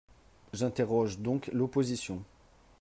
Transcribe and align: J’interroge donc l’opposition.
J’interroge 0.53 1.19
donc 1.19 1.51
l’opposition. 1.53 2.23